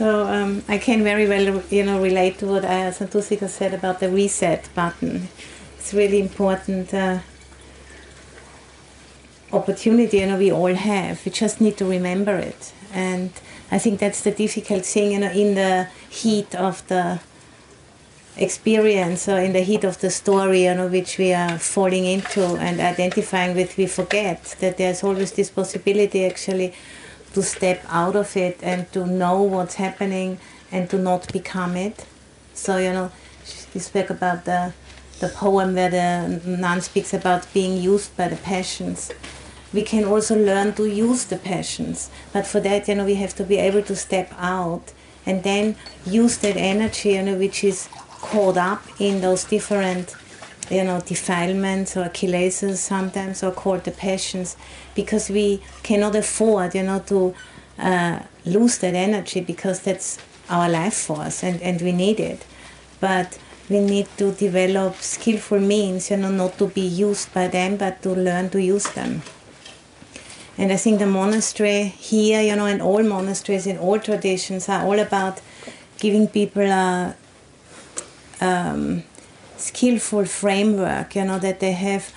So 0.00 0.26
um, 0.26 0.62
I 0.66 0.78
can 0.78 1.04
very 1.04 1.28
well, 1.28 1.62
you 1.68 1.84
know, 1.84 2.00
relate 2.00 2.38
to 2.38 2.46
what 2.46 2.64
uh, 2.64 2.90
Santussika 2.90 3.50
said 3.50 3.74
about 3.74 4.00
the 4.00 4.08
reset 4.08 4.66
button. 4.74 5.28
It's 5.76 5.92
really 5.92 6.20
important 6.20 6.94
uh, 6.94 7.18
opportunity, 9.52 10.20
you 10.20 10.26
know, 10.28 10.38
we 10.38 10.50
all 10.50 10.72
have. 10.72 11.22
We 11.26 11.32
just 11.32 11.60
need 11.60 11.76
to 11.76 11.84
remember 11.84 12.34
it, 12.34 12.72
and 12.94 13.30
I 13.70 13.78
think 13.78 14.00
that's 14.00 14.22
the 14.22 14.30
difficult 14.30 14.86
thing, 14.86 15.12
you 15.12 15.18
know, 15.18 15.32
in 15.32 15.54
the 15.54 15.88
heat 16.08 16.54
of 16.54 16.88
the 16.88 17.20
experience 18.38 19.28
or 19.28 19.38
in 19.38 19.52
the 19.52 19.60
heat 19.60 19.84
of 19.84 20.00
the 20.00 20.08
story, 20.08 20.64
you 20.64 20.74
know, 20.76 20.86
which 20.86 21.18
we 21.18 21.34
are 21.34 21.58
falling 21.58 22.06
into 22.06 22.56
and 22.56 22.80
identifying 22.80 23.54
with, 23.54 23.76
we 23.76 23.86
forget 23.86 24.56
that 24.60 24.78
there's 24.78 25.04
always 25.04 25.32
this 25.32 25.50
possibility 25.50 26.24
actually 26.24 26.72
to 27.34 27.42
step 27.42 27.84
out 27.88 28.16
of 28.16 28.36
it 28.36 28.58
and 28.62 28.90
to 28.92 29.06
know 29.06 29.42
what's 29.42 29.76
happening 29.76 30.38
and 30.72 30.88
to 30.90 30.98
not 30.98 31.32
become 31.32 31.76
it. 31.76 32.06
So, 32.54 32.76
you 32.78 32.92
know, 32.92 33.10
we 33.74 33.80
spoke 33.80 34.10
about 34.10 34.44
the, 34.44 34.72
the 35.20 35.28
poem 35.28 35.74
where 35.74 35.90
the 35.90 36.40
uh, 36.44 36.56
nun 36.58 36.80
speaks 36.80 37.14
about 37.14 37.52
being 37.52 37.80
used 37.80 38.16
by 38.16 38.28
the 38.28 38.36
passions. 38.36 39.12
We 39.72 39.82
can 39.82 40.04
also 40.04 40.36
learn 40.36 40.74
to 40.74 40.86
use 40.86 41.24
the 41.24 41.36
passions, 41.36 42.10
but 42.32 42.46
for 42.46 42.58
that, 42.60 42.88
you 42.88 42.96
know, 42.96 43.04
we 43.04 43.14
have 43.14 43.34
to 43.36 43.44
be 43.44 43.56
able 43.56 43.82
to 43.82 43.94
step 43.94 44.32
out 44.36 44.92
and 45.24 45.44
then 45.44 45.76
use 46.04 46.38
that 46.38 46.56
energy, 46.56 47.10
you 47.10 47.22
know, 47.22 47.36
which 47.36 47.62
is 47.62 47.88
caught 48.20 48.56
up 48.56 48.82
in 48.98 49.20
those 49.20 49.44
different 49.44 50.16
you 50.70 50.84
know 50.84 51.00
defilements 51.00 51.96
or 51.96 52.04
kilesas 52.04 52.76
sometimes 52.76 53.42
or 53.42 53.50
called 53.50 53.84
the 53.84 53.90
passions 53.90 54.56
because 54.94 55.28
we 55.28 55.60
cannot 55.82 56.14
afford 56.14 56.74
you 56.74 56.82
know 56.82 57.00
to 57.00 57.34
uh, 57.78 58.20
lose 58.44 58.78
that 58.78 58.94
energy 58.94 59.40
because 59.40 59.80
that's 59.80 60.18
our 60.48 60.68
life 60.68 60.94
force 60.94 61.42
and, 61.42 61.62
and 61.62 61.80
we 61.80 61.92
need 61.92 62.20
it. 62.20 62.44
But 63.00 63.38
we 63.68 63.80
need 63.80 64.08
to 64.18 64.32
develop 64.32 64.96
skillful 64.96 65.60
means 65.60 66.10
you 66.10 66.16
know 66.16 66.30
not 66.30 66.58
to 66.58 66.66
be 66.66 66.80
used 66.80 67.32
by 67.32 67.46
them 67.48 67.76
but 67.76 68.02
to 68.02 68.10
learn 68.10 68.50
to 68.50 68.60
use 68.60 68.88
them. 68.92 69.22
And 70.58 70.72
i 70.72 70.76
think 70.76 70.98
the 70.98 71.06
monastery 71.06 71.84
here 71.84 72.42
you 72.42 72.54
know 72.56 72.66
and 72.66 72.82
all 72.82 73.02
monasteries 73.02 73.66
in 73.66 73.78
all 73.78 73.98
traditions 73.98 74.68
are 74.68 74.84
all 74.84 74.98
about 74.98 75.40
giving 75.98 76.26
people 76.28 76.62
a 76.62 77.14
um, 78.40 79.04
skillful 79.60 80.24
framework, 80.24 81.14
you 81.14 81.24
know, 81.24 81.38
that 81.38 81.60
they 81.60 81.72
have 81.72 82.12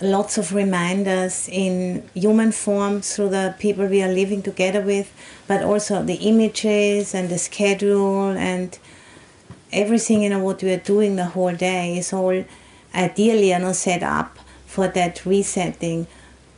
lots 0.00 0.36
of 0.38 0.52
reminders 0.52 1.48
in 1.48 2.08
human 2.14 2.52
form 2.52 3.00
through 3.00 3.28
the 3.30 3.54
people 3.58 3.86
we 3.86 4.02
are 4.02 4.12
living 4.12 4.42
together 4.42 4.80
with, 4.80 5.12
but 5.46 5.62
also 5.62 6.02
the 6.02 6.14
images 6.14 7.14
and 7.14 7.28
the 7.28 7.38
schedule 7.38 8.28
and 8.30 8.78
everything, 9.72 10.22
you 10.22 10.30
know, 10.30 10.38
what 10.38 10.62
we 10.62 10.72
are 10.72 10.78
doing 10.78 11.16
the 11.16 11.26
whole 11.26 11.54
day 11.54 11.96
is 11.98 12.12
all 12.12 12.44
ideally, 12.94 13.50
you 13.50 13.58
know, 13.58 13.72
set 13.72 14.02
up 14.02 14.38
for 14.66 14.88
that 14.88 15.24
resetting 15.24 16.06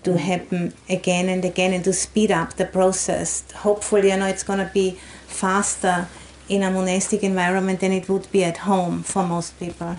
to 0.03 0.17
happen 0.17 0.73
again 0.89 1.29
and 1.29 1.45
again 1.45 1.73
and 1.73 1.85
to 1.85 1.93
speed 1.93 2.31
up 2.31 2.55
the 2.55 2.65
process. 2.65 3.51
Hopefully, 3.53 4.11
you 4.11 4.17
know, 4.17 4.27
it's 4.27 4.45
going 4.45 4.61
to 4.61 4.71
be 4.73 4.93
faster 5.27 6.09
in 6.49 6.63
a 6.63 6.71
monastic 6.71 7.23
environment 7.23 7.81
than 7.81 7.93
it 7.93 8.09
would 8.09 8.31
be 8.31 8.45
at 8.45 8.59
home 8.59 9.03
for 9.03 9.27
most 9.27 9.59
people. 9.59 9.97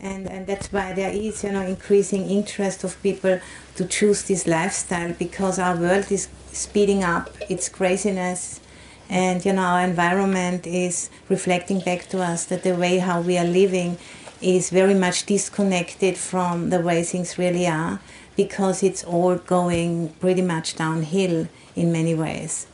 And, 0.00 0.28
and 0.28 0.46
that's 0.46 0.72
why 0.72 0.92
there 0.92 1.10
is 1.10 1.42
you 1.44 1.52
know 1.52 1.62
increasing 1.62 2.28
interest 2.28 2.84
of 2.84 3.02
people 3.02 3.40
to 3.76 3.86
choose 3.86 4.22
this 4.24 4.46
lifestyle 4.46 5.14
because 5.14 5.58
our 5.58 5.76
world 5.76 6.12
is 6.12 6.28
speeding 6.52 7.02
up 7.02 7.30
its 7.48 7.68
craziness 7.68 8.60
and 9.08 9.44
you 9.44 9.52
know 9.52 9.62
our 9.62 9.80
environment 9.80 10.66
is 10.66 11.08
reflecting 11.28 11.80
back 11.80 12.06
to 12.08 12.22
us 12.22 12.44
that 12.46 12.62
the 12.62 12.74
way 12.74 12.98
how 12.98 13.20
we 13.20 13.38
are 13.38 13.46
living 13.46 13.96
is 14.40 14.68
very 14.70 14.94
much 14.94 15.24
disconnected 15.24 16.18
from 16.18 16.70
the 16.70 16.80
way 16.80 17.02
things 17.02 17.38
really 17.38 17.66
are 17.66 17.98
because 18.36 18.82
it's 18.82 19.04
all 19.04 19.36
going 19.36 20.10
pretty 20.20 20.42
much 20.42 20.76
downhill 20.76 21.48
in 21.74 21.92
many 21.92 22.14
ways 22.14 22.66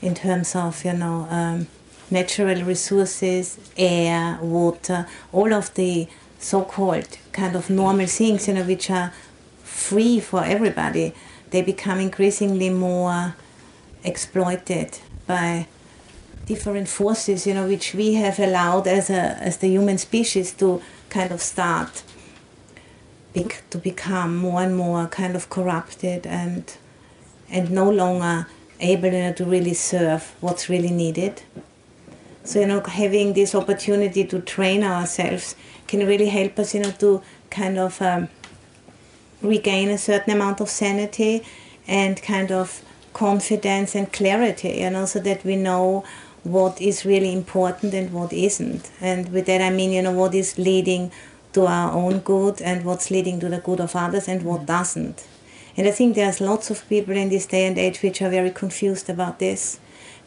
in 0.00 0.14
terms 0.14 0.56
of 0.56 0.82
you 0.84 0.92
know 0.92 1.26
um, 1.30 1.66
natural 2.10 2.62
resources, 2.62 3.58
air, 3.76 4.38
water, 4.42 5.06
all 5.32 5.52
of 5.52 5.72
the 5.74 6.08
so-called 6.38 7.18
kind 7.32 7.54
of 7.54 7.70
normal 7.70 8.06
things, 8.06 8.48
you 8.48 8.54
know, 8.54 8.64
which 8.64 8.90
are 8.90 9.12
free 9.62 10.20
for 10.20 10.44
everybody, 10.44 11.12
they 11.50 11.62
become 11.62 11.98
increasingly 12.00 12.70
more 12.70 13.34
exploited 14.04 14.98
by 15.26 15.66
different 16.46 16.88
forces, 16.88 17.46
you 17.46 17.54
know, 17.54 17.66
which 17.66 17.94
we 17.94 18.14
have 18.14 18.38
allowed 18.38 18.86
as 18.86 19.10
a 19.10 19.22
as 19.48 19.58
the 19.58 19.68
human 19.68 19.98
species 19.98 20.52
to 20.54 20.82
kind 21.08 21.30
of 21.32 21.40
start 21.40 22.02
to 23.70 23.78
become 23.78 24.36
more 24.36 24.62
and 24.62 24.76
more 24.76 25.06
kind 25.06 25.36
of 25.36 25.48
corrupted 25.50 26.26
and 26.26 26.76
and 27.48 27.70
no 27.70 27.88
longer 27.88 28.46
able 28.80 29.12
you 29.12 29.22
know, 29.24 29.32
to 29.32 29.44
really 29.44 29.74
serve 29.74 30.34
what's 30.40 30.68
really 30.68 30.90
needed. 30.90 31.42
So, 32.44 32.60
you 32.60 32.66
know, 32.66 32.80
having 32.80 33.34
this 33.34 33.54
opportunity 33.54 34.24
to 34.24 34.40
train 34.40 34.82
ourselves 34.82 35.54
can 35.86 36.06
really 36.06 36.28
help 36.28 36.58
us, 36.58 36.74
you 36.74 36.80
know, 36.80 36.92
to 36.92 37.22
kind 37.50 37.78
of 37.78 38.00
um, 38.00 38.28
regain 39.42 39.90
a 39.90 39.98
certain 39.98 40.32
amount 40.32 40.60
of 40.60 40.68
sanity 40.68 41.44
and 41.86 42.20
kind 42.22 42.50
of 42.50 42.82
confidence 43.12 43.94
and 43.94 44.12
clarity, 44.12 44.80
you 44.80 44.90
know, 44.90 45.04
so 45.04 45.18
that 45.20 45.44
we 45.44 45.56
know 45.56 46.04
what 46.42 46.80
is 46.80 47.04
really 47.04 47.32
important 47.32 47.92
and 47.92 48.12
what 48.12 48.32
isn't. 48.32 48.90
And 49.00 49.30
with 49.32 49.46
that, 49.46 49.60
I 49.60 49.70
mean, 49.70 49.90
you 49.92 50.02
know, 50.02 50.12
what 50.12 50.34
is 50.34 50.58
leading 50.58 51.12
to 51.52 51.66
our 51.66 51.92
own 51.92 52.20
good 52.20 52.62
and 52.62 52.84
what's 52.84 53.10
leading 53.10 53.40
to 53.40 53.48
the 53.48 53.58
good 53.58 53.80
of 53.80 53.96
others 53.96 54.28
and 54.28 54.42
what 54.42 54.66
doesn't. 54.66 55.26
And 55.76 55.86
I 55.86 55.90
think 55.90 56.14
there's 56.14 56.40
lots 56.40 56.70
of 56.70 56.88
people 56.88 57.16
in 57.16 57.28
this 57.28 57.46
day 57.46 57.66
and 57.66 57.76
age 57.78 58.02
which 58.02 58.22
are 58.22 58.30
very 58.30 58.50
confused 58.50 59.10
about 59.10 59.38
this 59.38 59.78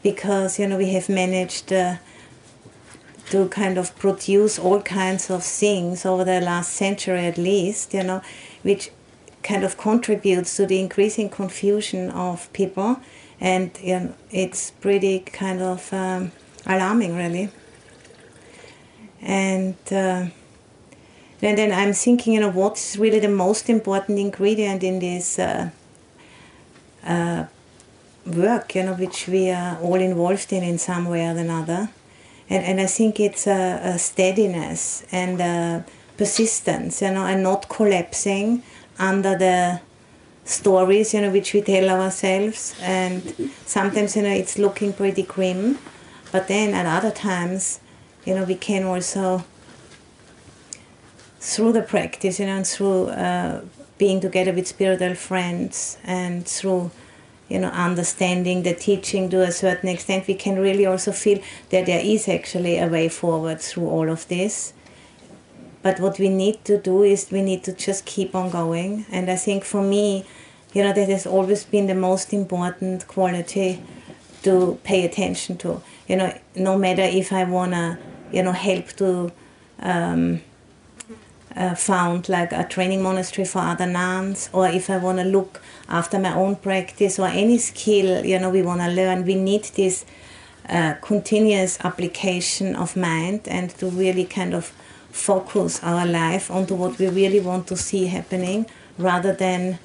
because, 0.03 0.59
you 0.59 0.67
know, 0.67 0.77
we 0.77 0.93
have 0.93 1.09
managed. 1.09 1.73
Uh, 1.73 1.97
to 3.29 3.47
kind 3.47 3.79
of 3.79 3.95
produce 3.97 4.59
all 4.59 4.79
kinds 4.81 5.31
of 5.31 5.43
things 5.43 6.05
over 6.05 6.23
the 6.23 6.39
last 6.39 6.73
century 6.73 7.25
at 7.25 7.37
least, 7.37 7.91
you 7.93 8.03
know, 8.03 8.21
which 8.61 8.91
kind 9.41 9.63
of 9.63 9.77
contributes 9.77 10.55
to 10.55 10.65
the 10.65 10.79
increasing 10.79 11.29
confusion 11.29 12.11
of 12.11 12.51
people. 12.53 12.99
And 13.39 13.71
you 13.81 13.99
know, 13.99 14.13
it's 14.29 14.71
pretty 14.71 15.19
kind 15.19 15.61
of 15.61 15.91
um, 15.93 16.31
alarming, 16.65 17.15
really. 17.15 17.49
And, 19.21 19.75
uh, 19.91 20.27
and 21.41 21.57
then 21.57 21.71
I'm 21.71 21.93
thinking, 21.93 22.33
you 22.33 22.39
know, 22.39 22.51
what's 22.51 22.97
really 22.97 23.19
the 23.19 23.29
most 23.29 23.69
important 23.69 24.19
ingredient 24.19 24.83
in 24.83 24.99
this 24.99 25.39
uh, 25.39 25.71
uh, 27.05 27.45
work, 28.25 28.75
you 28.75 28.83
know, 28.83 28.93
which 28.93 29.27
we 29.27 29.49
are 29.49 29.77
all 29.79 29.95
involved 29.95 30.51
in 30.53 30.63
in 30.63 30.77
some 30.77 31.05
way 31.05 31.25
or 31.25 31.37
another 31.37 31.89
and, 32.49 32.63
and 32.65 32.81
I 32.81 32.85
think 32.85 33.19
it's 33.19 33.47
a, 33.47 33.79
a 33.83 33.99
steadiness 33.99 35.05
and 35.11 35.39
a 35.41 35.85
persistence, 36.17 37.01
you 37.01 37.11
know, 37.11 37.25
and 37.25 37.41
not 37.43 37.69
collapsing 37.69 38.63
under 38.99 39.37
the 39.37 39.81
stories, 40.45 41.13
you 41.13 41.21
know, 41.21 41.31
which 41.31 41.53
we 41.53 41.61
tell 41.61 41.89
ourselves. 41.89 42.75
And 42.81 43.51
sometimes, 43.65 44.15
you 44.15 44.23
know, 44.23 44.29
it's 44.29 44.57
looking 44.57 44.93
pretty 44.93 45.23
grim, 45.23 45.79
but 46.31 46.47
then 46.47 46.73
at 46.73 46.85
other 46.85 47.11
times, 47.11 47.79
you 48.25 48.35
know, 48.35 48.43
we 48.43 48.55
can 48.55 48.83
also, 48.83 49.43
through 51.39 51.73
the 51.73 51.81
practice, 51.81 52.39
you 52.39 52.45
know, 52.45 52.57
and 52.57 52.67
through 52.67 53.07
uh, 53.07 53.61
being 53.97 54.19
together 54.19 54.53
with 54.53 54.67
spiritual 54.67 55.15
friends 55.15 55.97
and 56.03 56.45
through 56.45 56.91
you 57.53 57.59
know, 57.59 57.69
understanding 57.69 58.63
the 58.63 58.73
teaching 58.73 59.29
to 59.29 59.43
a 59.43 59.51
certain 59.51 59.87
extent, 59.87 60.25
we 60.27 60.33
can 60.33 60.57
really 60.57 60.87
also 60.87 61.11
feel 61.11 61.39
that 61.69 61.85
there 61.85 62.01
is 62.03 62.27
actually 62.27 62.79
a 62.79 62.87
way 62.87 63.07
forward 63.07 63.61
through 63.61 63.87
all 63.87 64.09
of 64.09 64.27
this. 64.27 64.73
But 65.83 65.99
what 65.99 66.17
we 66.17 66.29
need 66.29 66.65
to 66.65 66.79
do 66.79 67.03
is 67.03 67.29
we 67.29 67.43
need 67.43 67.63
to 67.65 67.73
just 67.73 68.05
keep 68.05 68.33
on 68.33 68.49
going. 68.49 69.05
And 69.11 69.29
I 69.29 69.35
think 69.35 69.65
for 69.65 69.83
me, 69.83 70.25
you 70.73 70.81
know, 70.81 70.93
that 70.93 71.07
has 71.09 71.27
always 71.27 71.63
been 71.63 71.85
the 71.85 71.93
most 71.93 72.33
important 72.33 73.07
quality 73.07 73.83
to 74.41 74.79
pay 74.83 75.05
attention 75.05 75.55
to. 75.59 75.79
You 76.07 76.15
know, 76.15 76.39
no 76.55 76.75
matter 76.75 77.03
if 77.03 77.31
I 77.31 77.43
wanna, 77.43 77.99
you 78.31 78.41
know, 78.41 78.53
help 78.53 78.87
to 78.93 79.31
um, 79.79 80.41
uh, 81.55 81.75
found 81.75 82.29
like 82.29 82.51
a 82.51 82.63
training 82.63 83.01
monastery 83.01 83.45
for 83.45 83.59
other 83.59 83.85
nuns, 83.85 84.49
or 84.53 84.67
if 84.67 84.89
I 84.89 84.97
wanna 84.97 85.23
look 85.23 85.61
after 85.89 86.19
my 86.19 86.33
own 86.33 86.55
practice 86.55 87.19
or 87.19 87.27
any 87.27 87.57
skill 87.57 88.25
you 88.25 88.39
know 88.39 88.49
we 88.49 88.61
want 88.61 88.81
to 88.81 88.87
learn 88.87 89.25
we 89.25 89.35
need 89.35 89.63
this 89.75 90.05
uh, 90.69 90.93
continuous 91.01 91.77
application 91.83 92.75
of 92.75 92.95
mind 92.95 93.41
and 93.47 93.69
to 93.71 93.87
really 93.87 94.25
kind 94.25 94.53
of 94.53 94.73
focus 95.11 95.79
our 95.83 96.05
life 96.05 96.49
onto 96.49 96.73
what 96.73 96.97
we 96.97 97.07
really 97.07 97.39
want 97.39 97.67
to 97.67 97.77
see 97.77 98.07
happening 98.07 98.65
rather 98.97 99.33
than 99.33 99.77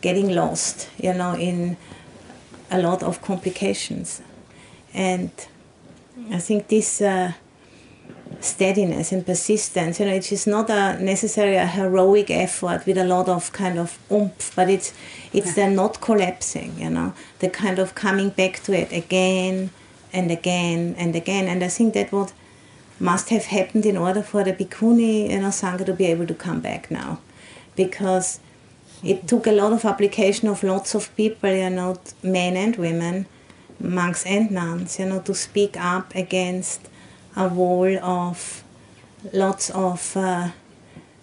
getting 0.00 0.34
lost 0.34 0.88
you 0.98 1.12
know 1.12 1.34
in 1.34 1.76
a 2.70 2.80
lot 2.82 3.02
of 3.02 3.22
complications. 3.22 4.20
And 4.92 5.30
I 6.30 6.38
think 6.38 6.68
this 6.68 7.00
uh, 7.00 7.32
steadiness 8.46 9.12
and 9.12 9.24
persistence, 9.26 10.00
you 10.00 10.06
know, 10.06 10.12
it 10.12 10.18
is 10.18 10.28
just 10.30 10.46
not 10.46 10.70
a 10.70 11.02
necessarily 11.02 11.56
a 11.56 11.66
heroic 11.66 12.30
effort 12.30 12.86
with 12.86 12.98
a 12.98 13.04
lot 13.04 13.28
of 13.28 13.52
kind 13.52 13.78
of 13.78 13.98
oomph, 14.10 14.54
but 14.56 14.68
it's 14.70 14.94
it's 15.32 15.54
the 15.54 15.68
not 15.68 16.00
collapsing, 16.00 16.78
you 16.78 16.90
know, 16.90 17.12
the 17.40 17.48
kind 17.48 17.78
of 17.78 17.94
coming 17.94 18.30
back 18.30 18.62
to 18.64 18.72
it 18.72 18.90
again 18.92 19.70
and 20.12 20.30
again 20.30 20.94
and 20.98 21.14
again. 21.14 21.46
And 21.48 21.62
I 21.62 21.68
think 21.68 21.94
that 21.94 22.12
what 22.12 22.32
must 22.98 23.28
have 23.28 23.46
happened 23.46 23.84
in 23.84 23.96
order 23.96 24.22
for 24.22 24.42
the 24.44 24.52
Bhikkhuni 24.52 25.30
you 25.30 25.40
know, 25.40 25.48
Sangha 25.48 25.84
to 25.84 25.92
be 25.92 26.06
able 26.06 26.26
to 26.26 26.34
come 26.34 26.60
back 26.60 26.90
now, 26.90 27.18
because 27.74 28.40
it 29.02 29.28
took 29.28 29.46
a 29.46 29.52
lot 29.52 29.72
of 29.72 29.84
application 29.84 30.48
of 30.48 30.62
lots 30.62 30.94
of 30.94 31.14
people, 31.16 31.50
you 31.50 31.70
know, 31.70 31.98
men 32.22 32.56
and 32.56 32.76
women, 32.76 33.26
monks 33.78 34.24
and 34.24 34.50
nuns, 34.50 34.98
you 34.98 35.06
know, 35.06 35.20
to 35.20 35.34
speak 35.34 35.76
up 35.76 36.14
against 36.14 36.88
a 37.36 37.48
wall 37.48 37.98
of 37.98 38.64
lots 39.32 39.70
of 39.70 40.16
uh, 40.16 40.50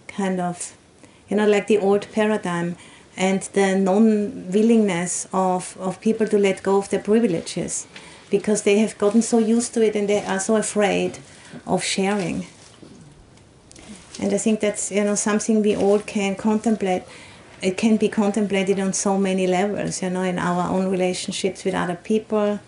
kind 0.06 0.40
of, 0.40 0.76
you 1.28 1.36
know, 1.36 1.46
like 1.46 1.66
the 1.66 1.78
old 1.78 2.06
paradigm 2.12 2.76
and 3.16 3.42
the 3.52 3.76
non 3.76 4.50
willingness 4.50 5.28
of, 5.32 5.76
of 5.78 6.00
people 6.00 6.26
to 6.28 6.38
let 6.38 6.62
go 6.62 6.78
of 6.78 6.88
their 6.90 7.00
privileges 7.00 7.86
because 8.30 8.62
they 8.62 8.78
have 8.78 8.96
gotten 8.98 9.22
so 9.22 9.38
used 9.38 9.74
to 9.74 9.82
it 9.82 9.94
and 9.94 10.08
they 10.08 10.24
are 10.24 10.40
so 10.40 10.56
afraid 10.56 11.18
of 11.66 11.82
sharing. 11.82 12.46
And 14.20 14.32
I 14.32 14.38
think 14.38 14.60
that's 14.60 14.90
you 14.90 15.04
know 15.04 15.14
something 15.14 15.62
we 15.62 15.76
all 15.76 15.98
can 15.98 16.36
contemplate. 16.36 17.02
It 17.62 17.76
can 17.76 17.96
be 17.96 18.08
contemplated 18.08 18.78
on 18.78 18.92
so 18.92 19.18
many 19.18 19.46
levels, 19.46 20.02
you 20.02 20.10
know, 20.10 20.22
in 20.22 20.38
our 20.38 20.70
own 20.70 20.90
relationships 20.90 21.64
with 21.64 21.74
other 21.74 21.96
people, 21.96 22.60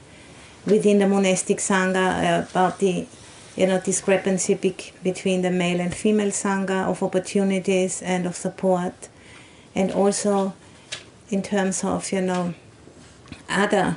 within 0.65 0.99
the 0.99 1.07
monastic 1.07 1.59
sangha, 1.59 2.41
uh, 2.41 2.51
about 2.51 2.79
the 2.79 3.07
you 3.57 3.67
know 3.67 3.81
discrepancy 3.81 4.55
be- 4.55 4.93
between 5.03 5.43
the 5.43 5.51
male 5.51 5.81
and 5.81 5.95
female 5.95 6.31
sangha 6.31 6.87
of 6.87 7.03
opportunities 7.03 8.03
and 8.03 8.27
of 8.27 8.37
support, 8.37 9.09
and 9.75 9.91
also 9.93 10.53
in 11.31 11.43
terms 11.43 11.85
of 11.85 12.13
you 12.13 12.21
know 12.21 12.55
other 13.49 13.97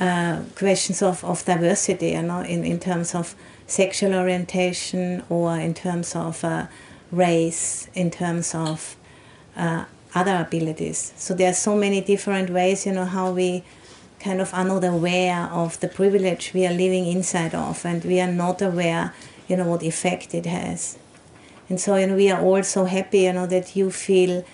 uh, 0.00 0.42
questions 0.56 1.02
of, 1.02 1.24
of 1.24 1.44
diversity, 1.44 2.08
you 2.08 2.22
know, 2.22 2.40
in, 2.40 2.64
in 2.64 2.80
terms 2.80 3.14
of 3.14 3.34
sexual 3.66 4.14
orientation 4.14 5.22
or 5.28 5.56
in 5.56 5.74
terms 5.74 6.16
of 6.16 6.42
uh, 6.44 6.66
race, 7.12 7.88
in 7.94 8.10
terms 8.10 8.54
of 8.54 8.96
uh, 9.56 9.84
other 10.14 10.36
abilities. 10.36 11.12
So 11.16 11.34
there 11.34 11.50
are 11.50 11.54
so 11.54 11.76
many 11.76 12.00
different 12.00 12.50
ways, 12.50 12.84
you 12.84 12.92
know, 12.92 13.04
how 13.04 13.30
we 13.30 13.62
kind 14.22 14.40
of 14.40 14.54
are 14.54 14.64
not 14.64 14.84
aware 14.84 15.48
of 15.52 15.80
the 15.80 15.88
privilege 15.88 16.52
we 16.54 16.66
are 16.66 16.72
living 16.72 17.06
inside 17.06 17.54
of, 17.54 17.84
and 17.84 18.04
we 18.04 18.20
are 18.20 18.30
not 18.30 18.62
aware, 18.62 19.12
you 19.48 19.56
know, 19.56 19.66
what 19.66 19.82
effect 19.82 20.34
it 20.34 20.46
has. 20.46 20.98
And 21.68 21.80
so, 21.80 21.96
you 21.96 22.06
know, 22.06 22.16
we 22.16 22.30
are 22.30 22.40
all 22.40 22.62
so 22.62 22.84
happy, 22.84 23.20
you 23.20 23.32
know, 23.32 23.46
that 23.46 23.74
you 23.74 23.90
feel 23.90 24.44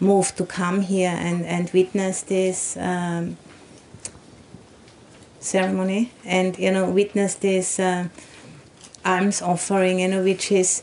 moved 0.00 0.36
to 0.36 0.44
come 0.44 0.82
here 0.82 1.14
and, 1.16 1.44
and 1.46 1.70
witness 1.70 2.22
this 2.22 2.76
um, 2.76 3.36
ceremony 5.40 6.10
and, 6.24 6.58
you 6.58 6.70
know, 6.70 6.90
witness 6.90 7.36
this 7.36 7.78
uh, 7.78 8.08
alms 9.04 9.40
offering, 9.40 10.00
you 10.00 10.08
know, 10.08 10.22
which 10.22 10.50
is 10.50 10.82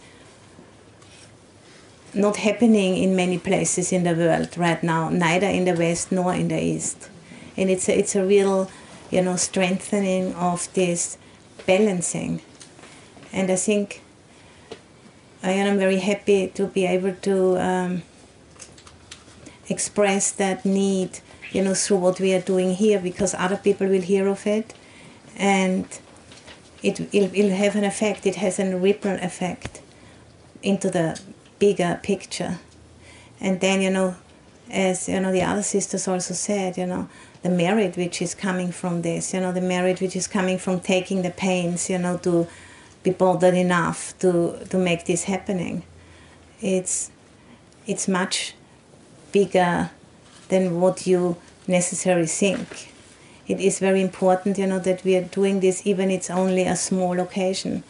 not 2.14 2.38
happening 2.38 2.98
in 2.98 3.16
many 3.16 3.38
places 3.38 3.92
in 3.92 4.04
the 4.04 4.16
world 4.16 4.58
right 4.58 4.82
now, 4.84 5.10
neither 5.10 5.48
in 5.48 5.66
the 5.66 5.74
West 5.74 6.12
nor 6.12 6.34
in 6.34 6.48
the 6.48 6.62
East. 6.62 7.11
And 7.58 7.70
it's 7.70 7.88
a, 7.90 7.98
it's 7.98 8.16
a 8.16 8.26
real, 8.26 8.70
you 9.10 9.22
know, 9.22 9.36
strengthening 9.36 10.34
of 10.36 10.72
this 10.74 11.18
balancing. 11.66 12.42
And 13.34 13.52
I 13.52 13.56
think 13.56 14.02
I 15.44 15.52
am 15.52 15.78
very 15.78 16.00
happy 16.00 16.48
to 16.50 16.68
be 16.68 16.86
able 16.86 17.14
to 17.14 17.58
um, 17.58 18.04
express 19.70 20.32
that 20.34 20.66
need, 20.66 21.20
you 21.52 21.64
know, 21.64 21.74
through 21.74 21.98
what 21.98 22.20
we 22.20 22.34
are 22.34 22.42
doing 22.42 22.76
here 22.76 23.00
because 23.00 23.34
other 23.34 23.58
people 23.58 23.88
will 23.88 24.02
hear 24.02 24.28
of 24.28 24.46
it 24.46 24.74
and 25.38 25.86
it 26.84 27.00
will 27.14 27.50
have 27.50 27.76
an 27.76 27.84
effect. 27.84 28.26
It 28.26 28.36
has 28.36 28.60
a 28.60 28.78
ripple 28.78 29.18
effect 29.22 29.82
into 30.64 30.90
the 30.90 31.20
bigger 31.60 32.00
picture. 32.02 32.60
And 33.40 33.60
then, 33.60 33.82
you 33.82 33.90
know, 33.90 34.16
as 34.70 35.10
you 35.10 35.20
know, 35.20 35.32
the 35.32 35.42
other 35.42 35.64
sisters 35.64 36.08
also 36.08 36.34
said, 36.34 36.78
you 36.78 36.86
know, 36.86 37.10
the 37.42 37.50
merit 37.50 37.98
which 37.98 38.22
is 38.22 38.36
coming 38.36 38.72
from 38.72 39.02
this, 39.02 39.34
you 39.34 39.40
know, 39.40 39.52
the 39.52 39.62
merit 39.62 40.02
which 40.02 40.16
is 40.16 40.28
coming 40.28 40.58
from 40.58 40.80
taking 40.80 41.22
the 41.22 41.32
pains, 41.32 41.90
you 41.90 41.98
know, 41.98 42.18
to 42.18 42.48
be 43.04 43.12
bothered 43.12 43.56
enough 43.56 44.18
to 44.20 44.60
to 44.70 44.78
make 44.78 45.06
this 45.06 45.24
happening. 45.24 45.84
It's 46.62 47.12
it's 47.88 48.08
much 48.08 48.56
bigger 49.32 49.90
than 50.50 50.80
what 50.80 51.08
you 51.08 51.38
necessarily 51.68 52.28
think. 52.28 52.94
It 53.48 53.60
is 53.60 53.80
very 53.80 54.02
important, 54.02 54.58
you 54.58 54.68
know, 54.68 54.80
that 54.80 55.04
we 55.04 55.16
are 55.16 55.24
doing 55.24 55.60
this, 55.62 55.82
even 55.86 56.12
it's 56.12 56.30
only 56.30 56.64
a 56.64 56.76
small 56.76 57.20
occasion. 57.20 57.84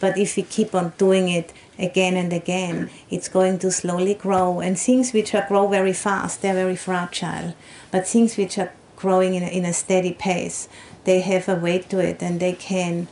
But 0.00 0.18
if 0.18 0.36
we 0.36 0.42
keep 0.42 0.74
on 0.74 0.92
doing 0.98 1.28
it 1.28 1.52
again 1.78 2.16
and 2.16 2.32
again, 2.32 2.90
it's 3.10 3.28
going 3.28 3.58
to 3.60 3.70
slowly 3.70 4.14
grow. 4.14 4.60
And 4.60 4.78
things 4.78 5.12
which 5.12 5.34
are 5.34 5.46
grow 5.46 5.68
very 5.68 5.92
fast, 5.92 6.42
they're 6.42 6.54
very 6.54 6.76
fragile. 6.76 7.54
But 7.90 8.06
things 8.06 8.36
which 8.36 8.58
are 8.58 8.72
growing 8.96 9.34
in 9.34 9.42
a, 9.42 9.46
in 9.46 9.64
a 9.64 9.72
steady 9.72 10.12
pace, 10.12 10.68
they 11.04 11.20
have 11.20 11.48
a 11.48 11.54
weight 11.54 11.88
to 11.90 11.98
it, 11.98 12.22
and 12.22 12.40
they 12.40 12.52
can 12.52 13.08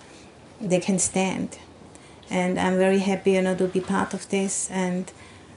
they 0.61 0.81
can 0.81 0.99
stand. 0.99 1.59
And 2.31 2.59
I'm 2.59 2.79
very 2.79 3.01
happy, 3.01 3.33
you 3.33 3.43
know, 3.43 3.55
to 3.57 3.67
be 3.67 3.81
part 3.81 4.15
of 4.15 4.29
this, 4.31 4.71
and 4.71 5.11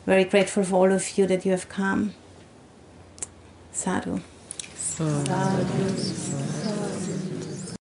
very 0.06 0.24
grateful 0.24 0.64
for 0.64 0.76
all 0.76 0.92
of 0.92 1.18
you 1.18 1.26
that 1.28 1.46
you 1.46 1.52
have 1.52 1.70
come. 1.70 2.14
Sadhu. 3.72 4.22
Sadhu. 4.76 5.26
Sadhu. 5.26 6.25